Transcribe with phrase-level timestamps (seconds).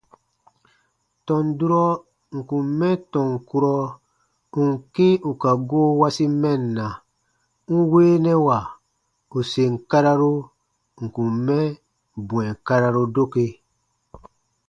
[1.25, 1.85] Tɔn durɔ
[2.35, 3.75] ǹ kun mɛ tɔn kurɔ
[4.59, 6.87] ù n kĩ ù ka goo wasi mɛnna,
[7.73, 8.57] n weenɛwa
[9.37, 10.31] ù sèn kararu
[11.03, 11.59] ǹ kun mɛ
[12.27, 13.45] bwɛ̃ɛ kararu doke.